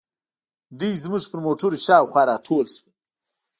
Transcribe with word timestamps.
دوی 0.79 0.93
زموږ 1.03 1.23
پر 1.31 1.39
موټرو 1.45 1.77
شاوخوا 1.85 2.21
راټول 2.31 2.65
شول. 2.75 2.91